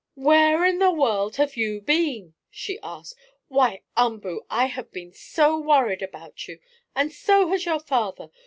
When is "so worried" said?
5.13-6.01